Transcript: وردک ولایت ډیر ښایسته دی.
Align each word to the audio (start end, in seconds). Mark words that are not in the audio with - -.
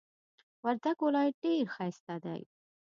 وردک 0.65 0.97
ولایت 1.05 1.35
ډیر 1.43 1.65
ښایسته 1.75 2.15
دی. 2.25 2.41